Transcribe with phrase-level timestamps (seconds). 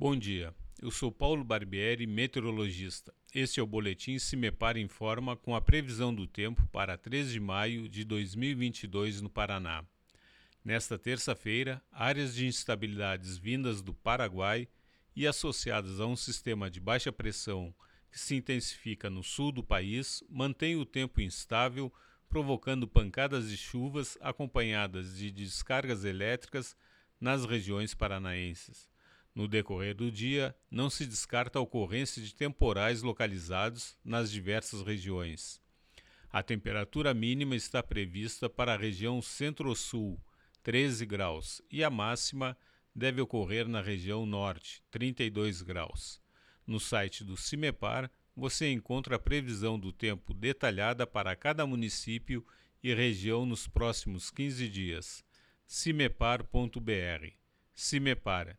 [0.00, 3.12] Bom dia, eu sou Paulo Barbieri, meteorologista.
[3.34, 7.86] Este é o Boletim Cimepar Informa com a previsão do tempo para 3 de maio
[7.86, 9.84] de 2022 no Paraná.
[10.64, 14.66] Nesta terça-feira, áreas de instabilidades vindas do Paraguai
[15.14, 17.74] e associadas a um sistema de baixa pressão
[18.10, 21.92] que se intensifica no sul do país mantêm o tempo instável,
[22.26, 26.74] provocando pancadas de chuvas acompanhadas de descargas elétricas
[27.20, 28.88] nas regiões paranaenses.
[29.40, 35.58] No decorrer do dia, não se descarta a ocorrência de temporais localizados nas diversas regiões.
[36.30, 40.20] A temperatura mínima está prevista para a região centro-sul,
[40.62, 42.54] 13 graus, e a máxima
[42.94, 46.20] deve ocorrer na região norte, 32 graus.
[46.66, 52.46] No site do CIMEPAR, você encontra a previsão do tempo detalhada para cada município
[52.82, 55.24] e região nos próximos 15 dias.
[55.66, 57.32] cimepar.br.
[57.74, 58.58] CIMEPAR